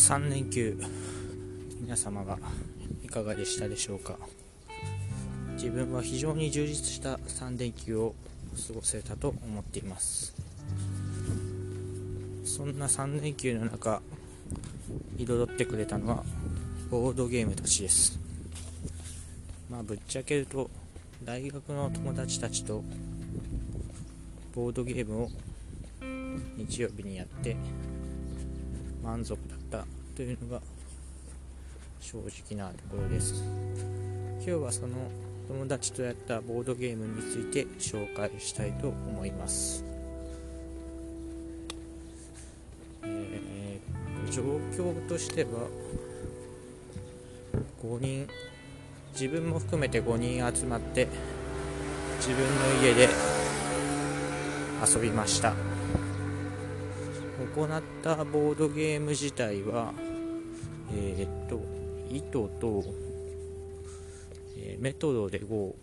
[0.00, 0.80] 3連休。
[1.82, 2.38] 皆様が
[3.04, 4.16] いかがでしたでしょうか？
[5.56, 8.14] 自分は非常に充実した3連休を
[8.66, 10.34] 過ごせたと思っています。
[12.44, 14.00] そんな3連休の中
[15.18, 16.24] 彩ってくれたのは
[16.90, 18.18] ボードゲームたちです。
[19.70, 20.70] まあぶっちゃけると
[21.22, 22.82] 大学の友達たちと
[24.54, 25.28] ボードゲームを
[26.56, 27.54] 日曜日にやって
[29.02, 29.86] 満足だった
[30.16, 30.60] というのが
[32.00, 33.42] 正直なところです。
[34.36, 34.88] 今日はその
[35.50, 39.84] 友達とやったボードゲームについて紹介したいと思います、
[43.02, 44.42] えー、状
[44.72, 45.50] 況としては
[47.82, 48.28] 5人
[49.12, 51.08] 自分も含めて5人集まって
[52.18, 53.08] 自分の家で
[54.86, 55.69] 遊びました。
[57.54, 59.92] 行ったボードゲーム自体は
[60.92, 61.60] えー、っと
[62.10, 62.82] 糸と、
[64.56, 65.74] えー、メトロで GO、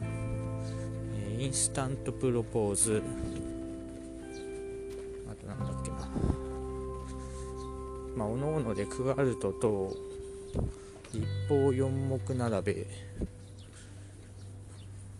[0.00, 3.02] えー、インスタントプロポーズ。
[5.30, 5.96] あとなんだっけな。
[8.16, 9.96] まあおのおのでクワルトと
[11.12, 12.86] 立法四目並べ。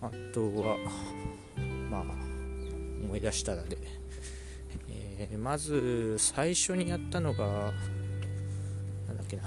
[0.02, 0.76] あとは
[1.90, 2.02] まあ
[3.02, 3.78] 思い出したらで、
[4.88, 7.72] えー、まず最初にやったのが
[9.06, 9.42] なんだっけな。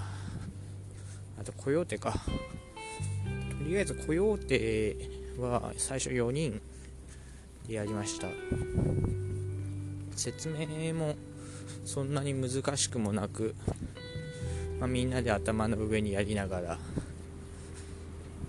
[1.39, 2.13] あとコヨーテか。
[2.13, 6.61] とりあえずコヨーテは最初4人
[7.67, 8.27] でやりました。
[10.15, 11.15] 説明も
[11.85, 13.55] そんなに難しくもなく
[14.79, 16.77] まあ、みんなで頭の上にやりながら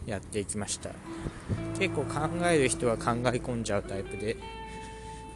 [0.06, 0.90] やっていきました。
[1.78, 4.36] 結構考える人は考え込んじゃうタイプで、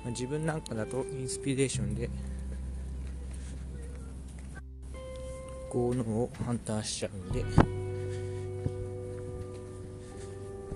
[0.03, 2.11] まあ、自分なんかだとインスピレーションで
[5.71, 7.51] 効能を判断しちゃうんで、ま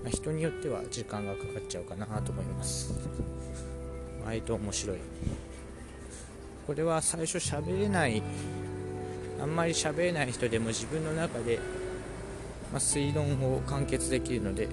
[0.07, 2.93] あ、人によっては時間がかかっちゃうかなと思います。
[4.25, 4.97] 割と面白い。
[6.67, 8.21] これは最初喋れない
[9.41, 11.59] あんまり喋れない人でも自分の中で、
[12.73, 14.67] まあ、推論を完結できるので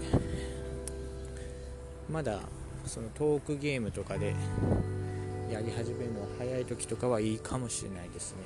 [2.10, 2.40] まだ
[2.86, 4.34] そのトークゲームとかで
[5.50, 8.38] やり始めるのは早い時とかはいいかもしれないですね。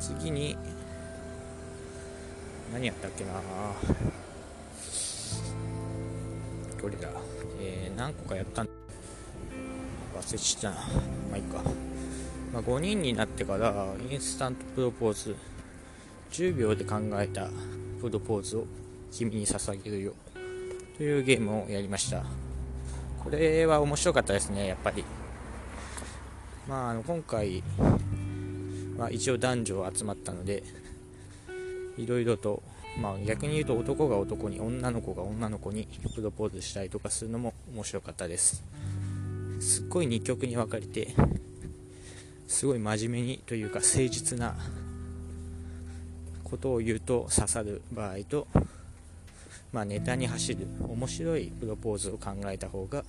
[0.00, 0.56] 次に
[2.72, 3.32] 何やったっけな。
[6.80, 7.08] どれだ、
[7.60, 8.68] えー、何個かやったん
[10.14, 11.62] 忘れちゃったまあいいか。
[12.52, 15.36] まあ、5人になってからインスタントプロポーズ。
[16.30, 17.48] 10秒で考えた
[18.00, 18.66] プロポーズを
[19.12, 20.14] 君に捧げるよ。
[20.96, 22.24] というゲームをやりました。
[23.24, 25.04] これは面白かったですねやっぱり。
[26.68, 27.62] まああの今回
[28.96, 30.62] は一応男女集まったので
[31.98, 32.62] いろいろと
[33.00, 38.62] まあ逆に言うと男が男に女の子が女の子にプロポーズしたりとかするのも面白かったです。
[39.60, 41.14] すっごい2曲に分かれて
[42.46, 44.54] すごい真面目にというか誠実な
[46.44, 48.46] ことを言うと刺さる場合と、
[49.74, 53.02] まあ、ネタに走る面白いプロポーズを考えた方が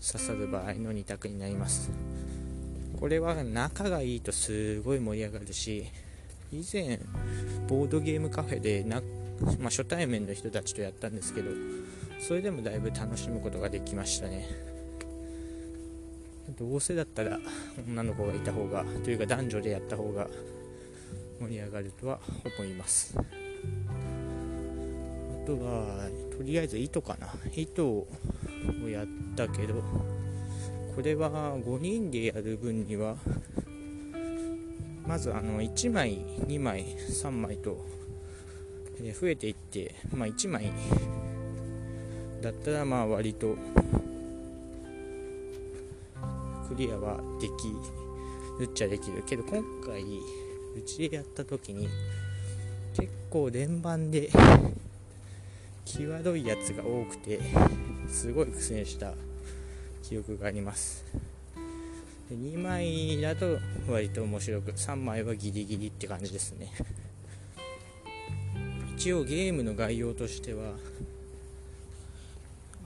[0.00, 1.90] 刺さる場合の2択になります。
[2.98, 5.84] これは仲がいいとすごい盛り上がるし
[6.50, 6.98] 以前
[7.68, 9.02] ボードゲームカフェでな、
[9.60, 11.50] まあ、初対面の人たちとやったんですけど
[12.20, 14.48] それでもだいぶ楽しむことができましたね。
[16.58, 17.38] どうせだったら
[17.86, 20.26] 女の子がいた方がというか男女でやった方が
[21.38, 22.18] 盛り上がるとは
[22.58, 23.14] 思います。
[25.46, 27.28] とはとりあえず糸かな。
[27.54, 28.08] 糸を
[28.88, 29.74] やったけど
[30.94, 33.16] これは5人でやる分には
[35.06, 36.18] まずあの1枚
[36.48, 37.84] 2枚3枚と
[39.20, 40.72] 増えていって、まあ、1枚
[42.42, 43.56] だったらまあ割と
[46.68, 47.68] クリアはでき
[48.58, 49.22] るっちゃできる。
[49.24, 51.88] けど今回うちでやった時に
[52.94, 54.30] 結構連番で
[55.96, 57.40] 際どいやつが多くて
[58.08, 59.14] すごい苦戦した
[60.02, 61.04] 記憶があります。
[62.28, 63.58] で2枚だと
[63.88, 66.72] 割と面白く3枚はギリギリって感じですね。
[68.96, 70.72] 一応ゲームの概要としては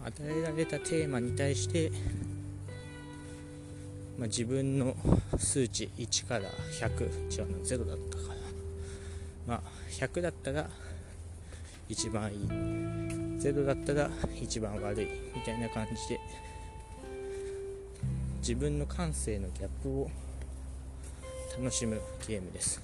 [0.05, 1.93] 与えられたテーマに対して
[4.21, 4.95] まあ、自分の
[5.39, 6.45] 数値1から
[6.79, 7.05] 100
[7.35, 8.35] 違うの0だったかな、
[9.47, 9.61] まあ、
[9.91, 10.69] 100だったら
[11.91, 12.39] 一番いい
[13.41, 14.09] 0だったら
[14.41, 16.21] 一番悪いみたいな感じで
[18.39, 20.11] 自分の感性のギャップを
[21.59, 22.81] 楽しむゲームです。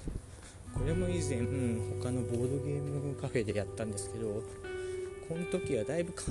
[0.73, 1.39] これも以前、
[1.99, 4.43] 他のボードゲームカフェでやったんですけど
[5.27, 6.23] この時はだいぶか